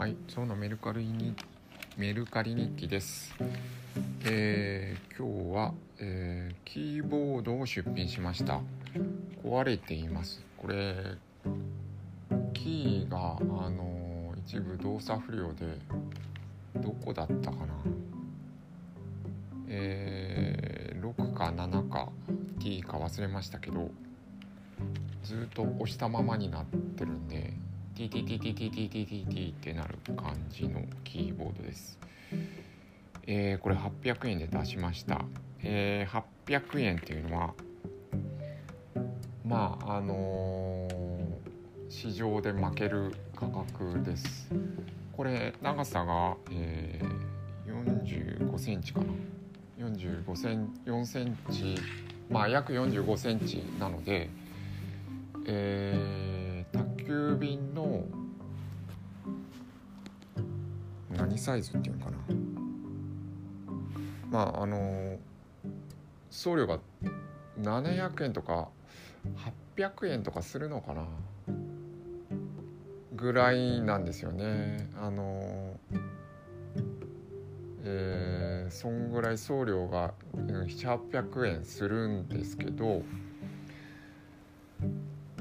[0.00, 1.34] はい、今日のメルカリに
[1.98, 3.34] メルカリ日記です。
[4.24, 8.62] えー今日は、えーキーボードを出品しました。
[9.44, 10.42] 壊れています。
[10.56, 10.94] これ
[12.54, 15.66] キーがあの一部動作不良で
[16.76, 17.74] どこだったかな。
[19.68, 22.08] えー6か7か
[22.58, 23.90] T か忘れましたけど
[25.24, 27.52] ずっと押したままになってるんで
[27.96, 31.98] TTTTTTTT ってなる感じのキーボードです。
[33.26, 35.24] えーこれ800円で出しました。
[35.62, 37.54] えー800円っていうのは
[39.44, 41.30] まああのー
[41.88, 44.50] 市場で負ける価格です。
[45.12, 47.30] これ長さが、えー
[48.50, 49.06] 45センチかな。
[49.78, 51.76] 45セン4センチ
[52.30, 54.28] まあ約45センチなので、
[55.46, 56.39] えー
[57.10, 58.04] 急便の
[61.10, 62.18] 何サイズっていうのかな。
[64.30, 65.18] まああの
[66.30, 66.78] 送料が
[67.60, 68.68] 700円とか
[69.76, 71.04] 800円とかするのかな。
[73.16, 74.88] ぐらいなんですよね。
[74.96, 75.80] あの
[77.82, 83.02] えーそんぐらい送料が700800円するんですけど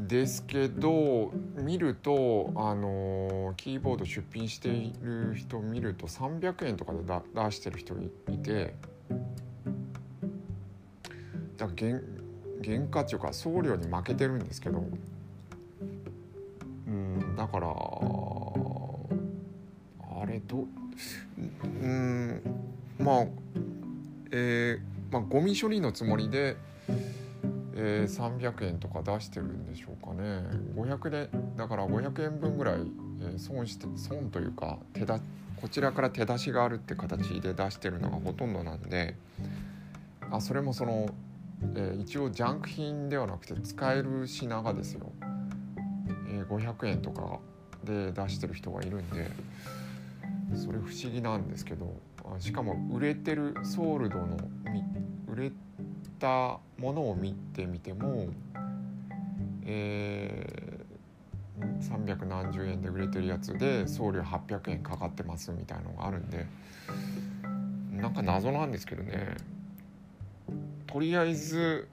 [0.09, 8.73] ですけど見るとあのキーボード出品している人見ると300円とかでだ出してる人いいて
[11.57, 12.01] だから原
[12.65, 14.83] 原価っていうか送料に負けてるんですけど
[16.87, 17.71] うんだからあ
[20.25, 20.65] れど
[21.63, 22.41] うん
[22.97, 23.25] まあ
[24.31, 26.57] えーまあゴミ処理のつもりで
[27.81, 30.43] えー、300円とか出してるんでしょうかね。
[30.75, 32.75] 500でだから500円分ぐらい、
[33.21, 35.19] えー損して損というか手だ
[35.61, 39.15] こちらから手出しがあるって形で出してるのがほとんどなんで
[40.31, 41.09] あそれもその、
[41.75, 45.11] えー一応ジャンク品ではなくて使える品がですよ、
[46.29, 47.39] えー500円とか
[47.83, 49.29] で出してる人がいるんで
[50.55, 54.37] それ不思議なんですけどあしかも売れてるソールドの
[55.27, 55.68] 売れて
[56.19, 58.27] たものを見てみても、
[59.65, 66.45] えー、300何円で売れてるやつで送料800円かかってますみたいのがあるんで
[67.93, 69.35] なんか謎なんですけどね。
[70.87, 71.87] とりあえず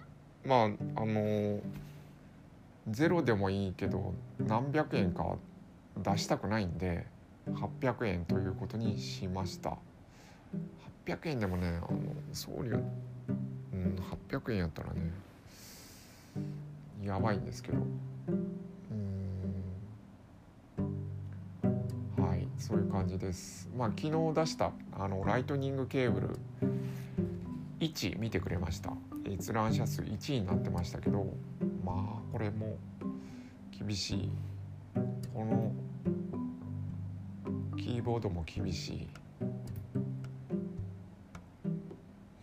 [0.44, 0.69] まああ
[1.04, 1.60] の
[2.88, 5.36] ゼロでもいいけど何百円か
[5.97, 7.06] 出したくないんで
[7.47, 9.76] 800円ということにしました。
[11.06, 11.98] 800円でもねあの
[12.32, 12.78] 送料
[13.72, 13.98] うん
[14.30, 15.10] 800円やったらね
[17.06, 17.78] やばいんですけど。
[18.28, 18.32] う
[22.20, 22.24] ん。
[22.24, 23.70] はいそういう感じです。
[23.76, 26.36] まあ昨日出したあのライトニングケーブル
[27.80, 28.92] 1見てくれました。
[29.28, 31.26] 閲覧者数1位になってましたけど
[31.84, 32.76] まあこれも
[33.70, 34.30] 厳しい。
[35.32, 35.72] この
[37.76, 39.08] キーボードも厳しい。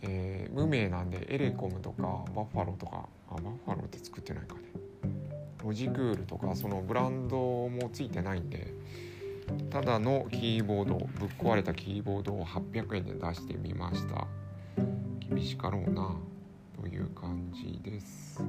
[0.06, 4.60] えー無名なんでエレコムとかバッファローとかあバッファローって作ってないかね。
[5.64, 7.36] ロジクールとかそのブランド
[7.68, 8.74] もついてないんで
[9.70, 14.26] ただのキーボードぶっ壊れたキーボードを800円で出してみました。
[15.28, 16.14] 厳しかろうな
[16.80, 18.42] という感じです。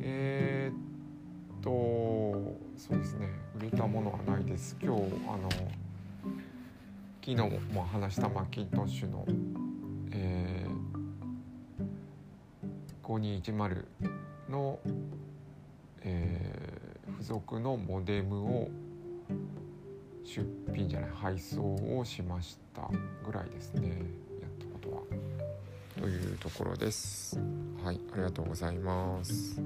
[0.00, 1.70] えー、っと
[2.76, 3.28] そうですね。
[3.58, 4.76] 売れたものはないです。
[4.80, 5.48] 今日あの
[7.24, 7.36] 昨日
[7.72, 9.24] も話したマッキントッシュの
[10.12, 13.84] えー、5210
[14.50, 14.78] の、
[16.02, 16.62] えー
[17.22, 18.68] 付属のモデムを
[20.24, 21.62] 出品じゃない配送
[21.96, 22.90] をしました
[23.24, 23.88] ぐらいですね
[24.40, 25.02] やったことは。
[26.00, 27.38] というところです。
[27.84, 29.60] はい、ありがとうございます。